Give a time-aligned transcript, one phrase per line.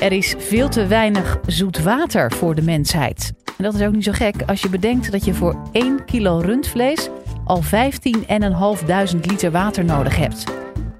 [0.00, 3.32] Er is veel te weinig zoet water voor de mensheid.
[3.58, 6.38] En dat is ook niet zo gek als je bedenkt dat je voor 1 kilo
[6.38, 7.08] rundvlees
[7.44, 7.70] al 15.500
[9.20, 10.44] liter water nodig hebt.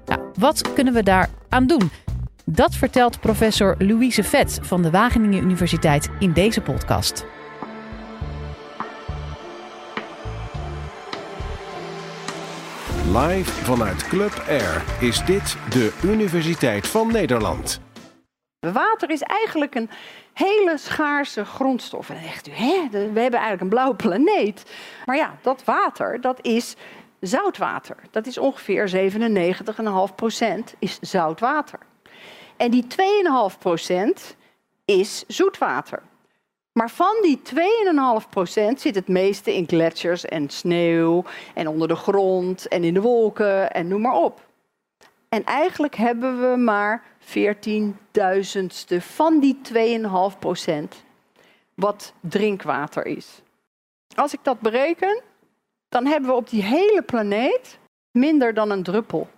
[0.05, 1.91] Nou, wat kunnen we daar aan doen?
[2.45, 7.25] Dat vertelt professor Louise Vet van de Wageningen Universiteit in deze podcast.
[13.13, 17.86] Live vanuit Club Air is dit de Universiteit van Nederland.
[18.71, 19.89] Water is eigenlijk een
[20.33, 22.09] hele schaarse grondstof.
[22.09, 24.71] En dan zegt u, hè, we hebben eigenlijk een blauwe planeet.
[25.05, 26.75] Maar ja, dat water, dat is
[27.19, 27.97] zoutwater.
[28.11, 29.11] Dat is ongeveer
[30.09, 31.79] 97,5 procent is zoutwater.
[32.57, 32.85] En die
[33.51, 34.35] 2,5 procent
[34.85, 36.01] is zoetwater.
[36.71, 37.41] Maar van die
[38.21, 41.23] 2,5 procent zit het meeste in gletsjers en sneeuw
[41.53, 44.45] en onder de grond en in de wolken en noem maar op.
[45.29, 49.59] En eigenlijk hebben we maar 14.000ste van die
[50.33, 51.05] 2,5 procent
[51.73, 53.41] wat drinkwater is.
[54.15, 55.21] Als ik dat bereken,
[55.89, 57.79] dan hebben we op die hele planeet
[58.11, 59.29] minder dan een druppel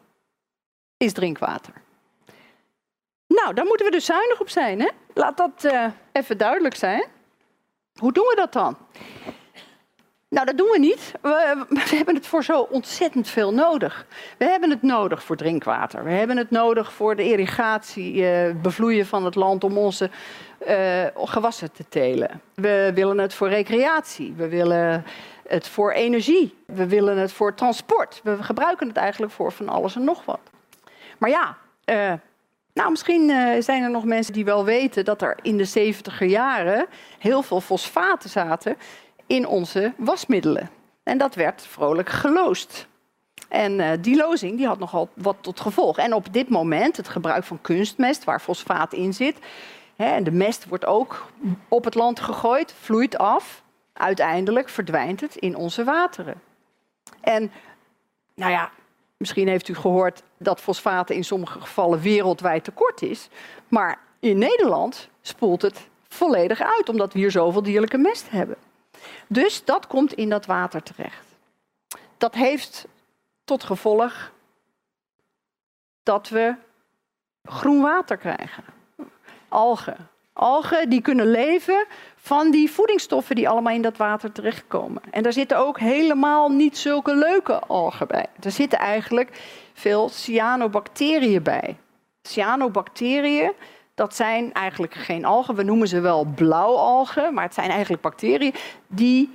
[0.98, 1.74] is drinkwater.
[3.28, 4.80] Nou, daar moeten we dus zuinig op zijn.
[4.80, 4.90] Hè?
[5.14, 7.04] Laat dat uh, even duidelijk zijn.
[8.00, 8.78] Hoe doen we dat dan?
[10.30, 11.12] Nou, dat doen we niet.
[11.22, 14.06] We, hebben het voor zo ontzettend veel nodig.
[14.38, 16.04] We hebben het nodig voor drinkwater.
[16.04, 20.10] We hebben het nodig voor de irrigatie, uh, bevloeien van het land om onze
[20.68, 22.42] uh, gewassen te telen.
[22.54, 24.34] We willen het voor recreatie.
[24.38, 25.06] We willen
[25.48, 26.58] het voor energie.
[26.66, 28.22] We willen het voor transport.
[28.24, 30.42] We gebruiken het eigenlijk voor van alles en nog wat.
[31.18, 32.14] Maar ja, uh,
[32.74, 36.26] nou, misschien uh, zijn er nog mensen die wel weten dat er in de 70er
[36.26, 36.86] jaren
[37.20, 38.78] heel veel fosfaten zaten
[39.30, 40.70] in onze wasmiddelen.
[41.04, 42.88] En dat werd vrolijk geloosd.
[43.48, 45.98] En uh, die lozing die had nogal wat tot gevolg.
[45.98, 49.38] En op dit moment het gebruik van kunstmest, waar fosfaat in zit.
[49.96, 51.32] Hè, en de mest wordt ook
[51.68, 53.64] op het land gegooid, vloeit af.
[53.94, 56.42] Uiteindelijk verdwijnt het in onze wateren.
[57.22, 57.52] En
[58.36, 58.72] nou ja,
[59.20, 63.30] Misschien heeft u gehoord dat fosfaten in sommige gevallen wereldwijd tekort is.
[63.68, 68.56] Maar in Nederland spoelt het volledig uit, omdat we hier zoveel dierlijke mest hebben.
[69.32, 71.26] Dus dat komt in dat water terecht.
[72.18, 72.88] Dat heeft
[73.44, 74.32] tot gevolg
[76.04, 76.56] dat we
[77.44, 78.64] groen water krijgen.
[79.48, 80.10] Algen.
[80.34, 81.86] Algen die kunnen leven
[82.16, 85.02] van die voedingsstoffen die allemaal in dat water terechtkomen.
[85.12, 88.26] En daar zitten ook helemaal niet zulke leuke algen bij.
[88.40, 89.42] Er zitten eigenlijk
[89.74, 91.78] veel cyanobacteriën bij.
[92.22, 93.52] Cyanobacteriën,
[94.00, 95.56] dat zijn eigenlijk geen algen.
[95.56, 98.54] We noemen ze wel blauwalgen, maar het zijn eigenlijk bacteriën
[98.88, 99.30] die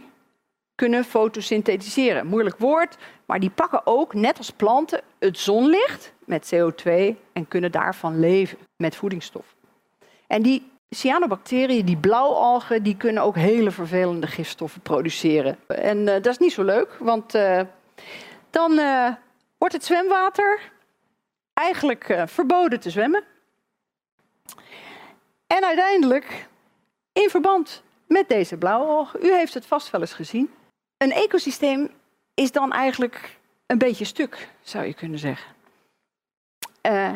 [0.74, 2.26] kunnen fotosynthetiseren.
[2.26, 6.90] Moeilijk woord, maar die pakken ook, net als planten, het zonlicht met CO2
[7.32, 9.54] en kunnen daarvan leven met voedingsstof.
[10.26, 15.58] En die cyanobacteriën, die blauwalgen, die kunnen ook hele vervelende gifstoffen produceren.
[15.66, 17.60] En uh, dat is niet zo leuk, want uh,
[18.50, 19.08] dan uh,
[19.58, 20.72] wordt het zwemwater
[21.52, 23.24] eigenlijk verboden te zwemmen.
[25.46, 26.48] En uiteindelijk,
[27.12, 30.54] in verband met deze blauwalgen, u heeft het vast wel eens gezien,
[30.96, 31.90] een ecosysteem
[32.34, 35.52] is dan eigenlijk een beetje stuk, zou je kunnen zeggen.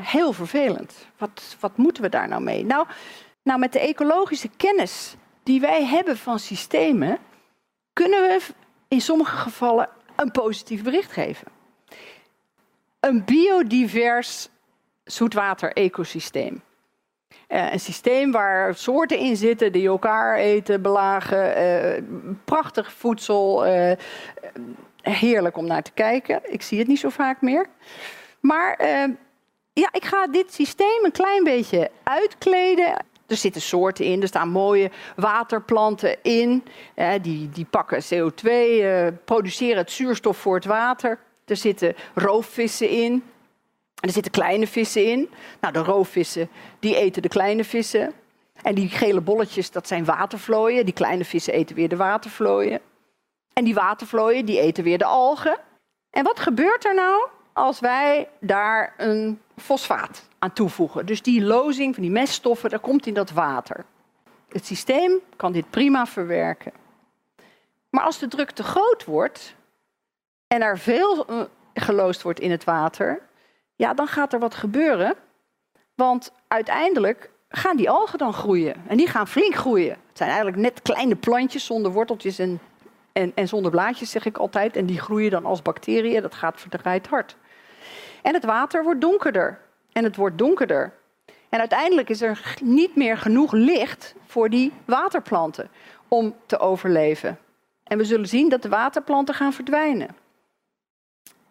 [0.03, 1.06] heel vervelend.
[1.16, 2.65] Wat, wat moeten we daar nou mee?
[2.65, 2.87] Nou,
[3.43, 7.19] nou, met de ecologische kennis die wij hebben van systemen,
[7.93, 8.41] kunnen we
[8.89, 11.47] in sommige gevallen een positief bericht geven.
[13.00, 14.49] Een biodivers
[15.05, 16.62] zoetwater-ecosysteem.
[17.49, 22.03] Uh, een systeem waar soorten in zitten die elkaar eten, belagen, uh,
[22.44, 23.93] prachtig voedsel, uh,
[25.03, 26.41] heerlijk om naar te kijken.
[26.43, 27.66] Ik zie het niet zo vaak meer.
[28.41, 28.87] Maar
[29.72, 32.97] ja, ik ga dit systeem een klein beetje uitkleden
[33.28, 36.65] er zitten soorten in, er staan mooie waterplanten in.
[37.22, 41.19] die, die pakken CO2, uh, eh, produceren het zuurstof voor het water.
[41.45, 43.22] Er zitten roofvissen in.
[44.00, 45.30] Er zitten kleine vissen in.
[45.60, 46.48] Nou, de roofvissen
[46.78, 48.12] die eten de kleine vissen.
[48.62, 50.84] En die gele bolletjes, dat zijn watervlooien.
[50.84, 52.80] Die kleine vissen eten weer de watervlooien.
[53.53, 55.59] En die watervlooien, die eten weer de algen.
[56.10, 61.06] En wat gebeurt er nou als wij daar een fosfaat aan toevoegen.
[61.06, 63.84] Dus die lozing van die meststoffen, dat komt in dat water.
[64.48, 66.72] Het systeem kan dit prima verwerken.
[67.91, 69.54] Maar als de druk te groot wordt
[70.47, 71.41] en er veel eh,
[71.74, 73.28] geloosd wordt in het water,
[73.78, 75.15] ja, dan gaat er wat gebeuren.
[75.95, 78.75] Want uiteindelijk gaan die algen dan groeien.
[78.89, 79.91] En die gaan flink groeien.
[79.91, 82.60] Het zijn eigenlijk net kleine plantjes zonder worteltjes en,
[83.13, 84.77] en, en zonder blaadjes, zeg ik altijd.
[84.77, 86.22] En die groeien dan als bacteriën.
[86.22, 87.36] Dat gaat verdraaid hard.
[88.22, 89.60] En het water wordt donkerder.
[89.92, 90.92] En het wordt donkerder.
[91.48, 95.71] En uiteindelijk is er niet meer genoeg licht voor die waterplanten
[96.09, 97.39] om te overleven.
[97.84, 100.16] En we zullen zien dat de waterplanten gaan verdwijnen.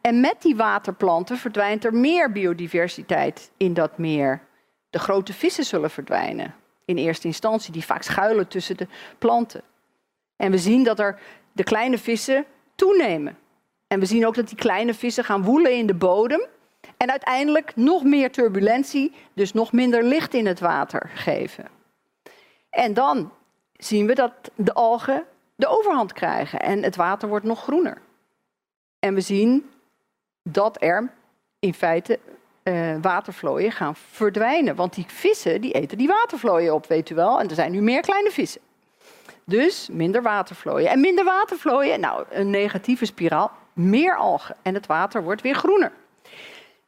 [0.07, 4.41] En met die waterplanten verdwijnt er meer biodiversiteit in dat meer.
[4.89, 6.55] De grote vissen zullen verdwijnen
[6.85, 8.87] in eerste instantie, die vaak schuilen tussen de
[9.17, 9.61] planten.
[10.35, 11.19] En we zien dat er
[11.51, 12.45] de kleine vissen
[12.75, 13.37] toenemen.
[13.87, 16.45] En we zien ook dat die kleine vissen gaan woelen in de bodem.
[16.97, 21.67] En uiteindelijk nog meer turbulentie, dus nog minder licht in het water geven.
[22.69, 23.31] En dan
[23.73, 25.23] zien we dat de algen
[25.55, 28.01] de overhand krijgen en het water wordt nog groener.
[28.99, 29.69] En we zien
[30.51, 31.09] dat er
[31.59, 32.19] in feite
[32.63, 34.75] uh, watervlooien gaan verdwijnen.
[34.75, 37.39] Want die vissen die eten die watervlooien op, weet u wel.
[37.39, 38.61] En er zijn nu meer kleine vissen.
[39.43, 40.89] Dus minder watervlooien.
[40.89, 44.55] En minder watervlooien, nou, een negatieve spiraal, meer algen.
[44.61, 45.91] En het water wordt weer groener.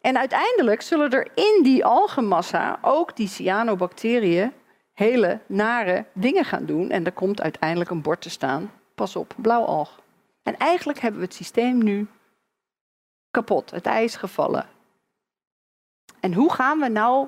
[0.01, 4.51] En uiteindelijk zullen er in die algenmassa ook die cyanobacteriën
[4.93, 6.89] hele nare dingen gaan doen.
[6.89, 9.99] En er komt uiteindelijk een bord te staan, pas op, blauwalg.
[10.43, 12.07] En eigenlijk hebben we het systeem nu
[13.31, 14.69] kapot, het ijs gevallen.
[16.19, 17.27] En hoe gaan we nou,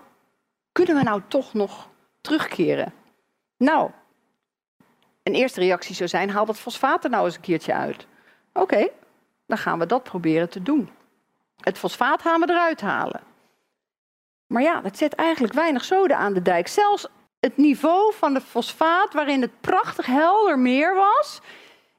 [0.71, 1.87] kunnen we nou toch nog
[2.21, 2.93] terugkeren?
[3.57, 3.91] Nou,
[5.23, 8.07] een eerste reactie zou zijn, haal dat fosfaat er nou eens een keertje uit.
[8.53, 8.87] Oké,
[9.45, 10.89] dan gaan we dat proberen te doen.
[11.57, 13.21] Het fosfaat gaan we eruit halen.
[14.47, 16.67] Maar ja, dat zet eigenlijk weinig zoden aan de dijk.
[16.67, 17.07] Zelfs
[17.39, 21.41] het niveau van de fosfaat, waarin het prachtig helder meer was,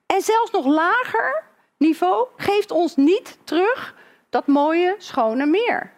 [0.07, 1.45] en zelfs nog lager
[1.83, 3.95] niveau, geeft ons niet terug
[4.29, 5.93] dat mooie, schone meer.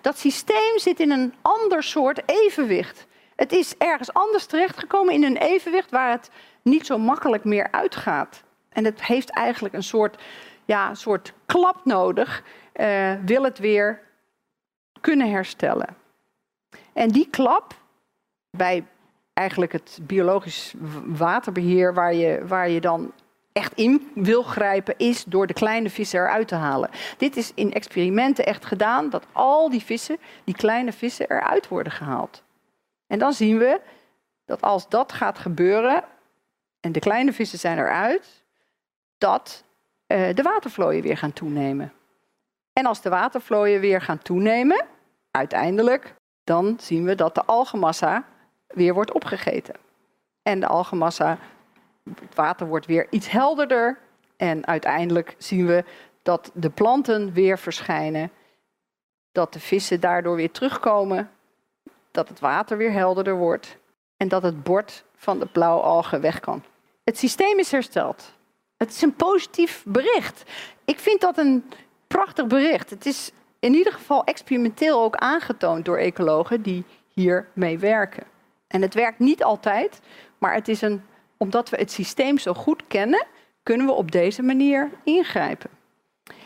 [0.00, 3.06] Dat systeem zit in een ander soort evenwicht.
[3.36, 6.30] Het is ergens anders terechtgekomen in een evenwicht waar het
[6.62, 8.42] niet zo makkelijk meer uitgaat.
[8.68, 10.22] En het heeft eigenlijk een soort,
[10.64, 12.42] ja, soort klap nodig,
[12.74, 14.02] uh, wil het weer
[15.00, 15.96] kunnen herstellen.
[16.92, 17.74] En die klap,
[18.50, 18.86] bij
[19.32, 20.74] eigenlijk het biologisch
[21.04, 23.12] waterbeheer, waar je, waar je dan
[23.56, 26.90] echt in wil grijpen, is door de kleine vissen eruit te halen.
[27.16, 31.92] Dit is in experimenten echt gedaan, dat al die vissen, die kleine vissen, eruit worden
[31.92, 32.42] gehaald.
[33.06, 33.80] En dan zien we
[34.44, 36.04] dat als dat gaat gebeuren,
[36.80, 38.44] en de kleine vissen zijn eruit,
[39.18, 39.64] dat
[40.06, 41.92] uh, de watervlooien weer gaan toenemen.
[42.72, 44.84] En als de watervlooien weer gaan toenemen,
[45.30, 46.14] uiteindelijk,
[46.44, 48.24] dan zien we dat de algemassa
[48.66, 49.74] weer wordt opgegeten.
[50.42, 51.38] En de algemassa
[52.14, 53.98] het water wordt weer iets helderder.
[54.36, 55.84] En uiteindelijk zien we
[56.22, 58.30] dat de planten weer verschijnen.
[59.32, 61.30] Dat de vissen daardoor weer terugkomen.
[62.10, 63.76] Dat het water weer helderder wordt.
[64.16, 66.62] En dat het bord van de blauwalgen weg kan.
[67.04, 68.32] Het systeem is hersteld.
[68.76, 70.42] Het is een positief bericht.
[70.84, 71.64] Ik vind dat een
[72.06, 72.90] prachtig bericht.
[72.90, 78.24] Het is in ieder geval experimenteel ook aangetoond door ecologen die hiermee werken.
[78.66, 80.00] En het werkt niet altijd,
[80.38, 81.02] maar het is een
[81.36, 83.26] omdat we het systeem zo goed kennen,
[83.62, 85.70] kunnen we op deze manier ingrijpen.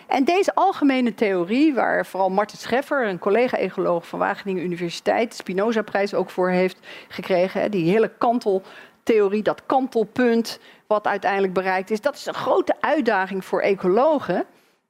[0.06, 6.14] En deze algemene theorie, waar vooral Martin Scheffer, een collega-ecoloog van Wageningen Universiteit, de Spinoza-prijs
[6.14, 6.78] ook voor heeft
[7.08, 13.44] gekregen, die hele kanteltheorie, dat kantelpunt wat uiteindelijk bereikt is, dat is een grote uitdaging
[13.44, 14.46] voor ecologen.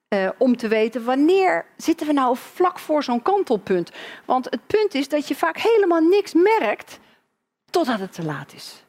[0.09, 3.91] Eh, om te weten wanneer zitten we nou vlak voor zo'n kantelpunt.
[4.25, 6.99] Want het punt is dat je vaak helemaal niks merkt
[7.71, 8.85] totdat het te laat is.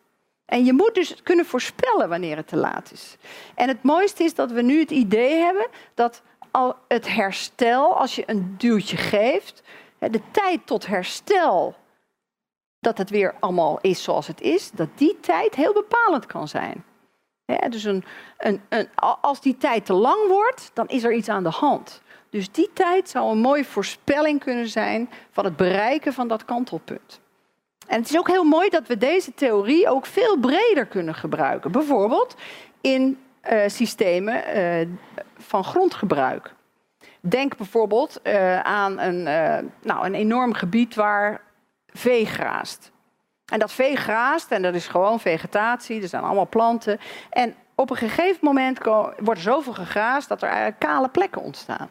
[0.52, 3.18] En je moet dus kunnen voorspellen wanneer het te laat is.
[3.56, 8.16] En het mooiste is dat we nu het idee hebben dat al het herstel, als
[8.16, 9.64] je een duwtje geeft,
[10.00, 11.76] de tijd tot herstel,
[12.80, 16.84] dat het weer allemaal is zoals het is, dat die tijd heel bepalend kan zijn.
[17.70, 18.04] dus een,
[18.38, 18.90] een, een,
[19.22, 22.02] als die tijd te lang wordt, dan is er iets aan de hand.
[22.30, 27.22] Dus die tijd zou een mooie voorspelling kunnen zijn van het bereiken van dat kantelpunt.
[27.92, 31.72] En het is ook heel mooi dat we deze theorie ook veel breder kunnen gebruiken.
[31.72, 32.36] Bijvoorbeeld
[32.82, 33.20] in
[33.52, 34.88] uh, systemen uh,
[35.38, 36.54] van grondgebruik.
[37.20, 39.24] Denk bijvoorbeeld uh, aan een,
[39.82, 41.42] nou, een enorm gebied waar
[41.88, 42.92] vee graast.
[43.46, 47.00] En dat vee graast, en dat is gewoon vegetatie, er zijn allemaal planten.
[47.30, 48.80] En op een gegeven moment
[49.18, 51.90] wordt er zoveel gegraast dat er kale plekken ontstaan.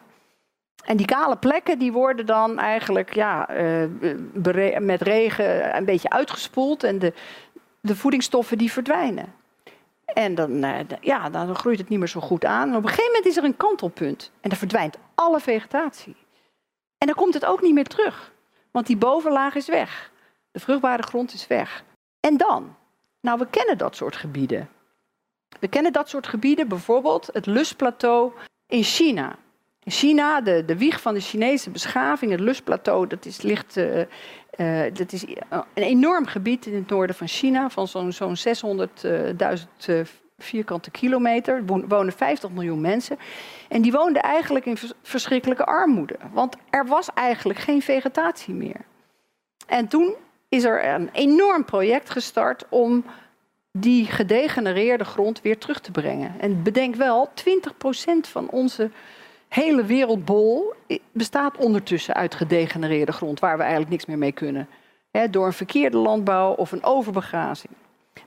[0.85, 6.83] En die kale plekken die worden dan eigenlijk ja, uh, met regen een beetje uitgespoeld
[6.83, 7.13] en de,
[7.79, 9.33] de voedingsstoffen die verdwijnen.
[10.05, 12.69] En dan, uh, ja, dan groeit het niet meer zo goed aan.
[12.69, 16.15] En op een gegeven moment is er een kantelpunt en dan verdwijnt alle vegetatie.
[16.97, 18.31] En dan komt het ook niet meer terug,
[18.71, 20.11] want die bovenlaag is weg.
[20.51, 21.83] De vruchtbare grond is weg.
[22.19, 22.75] En dan?
[23.21, 24.69] Nou, we kennen dat soort gebieden.
[25.59, 28.31] We kennen dat soort gebieden, bijvoorbeeld het Lustplateau
[28.67, 29.35] in China.
[29.85, 33.97] China, de, de wieg van de Chinese beschaving, het Lustplateau, dat is, ligt, uh,
[34.57, 35.25] uh, dat is
[35.73, 39.91] een enorm gebied in het noorden van China, van zo'n zo'n 600.000
[40.37, 41.55] vierkante kilometer.
[41.55, 43.17] Er wonen 50 miljoen mensen.
[43.69, 46.15] En die woonden eigenlijk in verschrikkelijke armoede.
[46.31, 48.81] Want er was eigenlijk geen vegetatie meer.
[49.67, 50.15] En toen
[50.49, 53.05] is er een enorm project gestart om
[53.71, 56.39] die gedegenereerde grond weer terug te brengen.
[56.39, 57.31] En bedenk wel, 20%
[58.21, 58.91] van onze
[59.53, 60.73] hele wereldbol
[61.11, 64.67] bestaat ondertussen uit gedegenereerde grond, waar we eigenlijk niks meer mee kunnen.
[65.29, 67.73] door een verkeerde landbouw of een overbegrazing.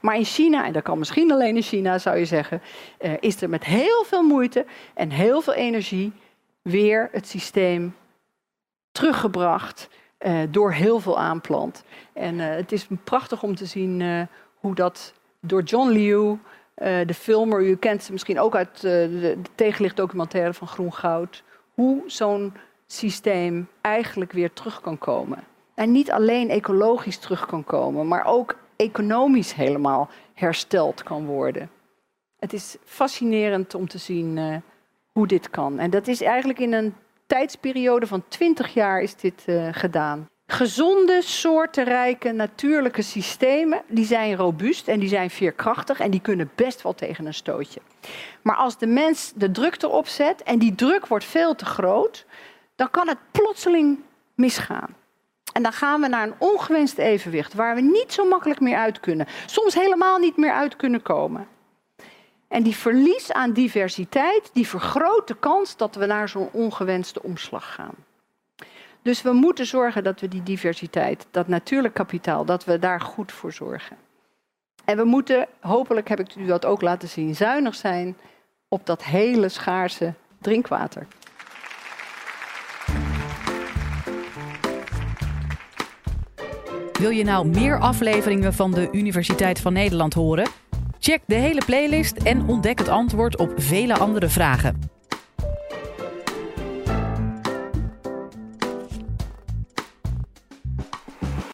[0.01, 2.63] Maar in China, en dat kan misschien alleen in China zou je zeggen,
[2.99, 6.13] eh, is er met heel veel moeite en heel veel energie
[6.63, 7.95] weer het systeem
[8.93, 9.89] teruggebracht
[10.19, 11.85] uh, door heel veel aanplant.
[12.13, 16.39] En uh, het is prachtig om te zien hoe dat door John Liu,
[16.75, 21.43] de filmer, u kent ze misschien ook uit de, de tegenlichtdocumentaire van Groen Goud,
[21.75, 22.53] hoe zo'n
[22.87, 25.39] systeem eigenlijk weer terug kan komen.
[25.75, 31.71] En niet alleen ecologisch terug kan komen, maar ook economisch helemaal hersteld kan worden.
[32.39, 34.57] Het is fascinerend om te zien uh,
[35.13, 35.79] hoe dit kan.
[35.79, 36.95] En dat is eigenlijk in een
[37.27, 40.29] tijdsperiode van 20 jaar is dit gedaan.
[40.47, 46.83] Gezonde, soortenrijke, natuurlijke systemen, die zijn robuust en die zijn veerkrachtig en die kunnen best
[46.83, 47.81] wel tegen een stootje.
[48.43, 52.27] Maar als de mens de druk erop zet en die druk wordt veel te groot,
[52.77, 53.99] dan kan het plotseling
[54.35, 54.97] misgaan.
[55.53, 59.01] En dan gaan we naar een ongewenst evenwicht waar we niet zo makkelijk meer uit
[59.01, 59.27] kunnen.
[59.47, 61.49] Soms helemaal niet meer uit kunnen komen.
[62.49, 67.75] En die verlies aan diversiteit, die vergroot de kans dat we naar zo'n ongewenste omslag
[67.75, 67.95] gaan.
[69.05, 73.33] Dus we moeten zorgen dat we die diversiteit, dat natuurlijk kapitaal, dat we daar goed
[73.33, 73.97] voor zorgen.
[74.85, 78.17] En we moeten, hopelijk heb ik u dat ook laten zien, zuinig zijn
[78.69, 81.07] op dat hele schaarse drinkwater.
[86.93, 90.49] Wil je nou meer afleveringen van de Universiteit van Nederland horen?
[90.99, 94.94] Check de hele playlist en ontdek het antwoord op vele andere vragen.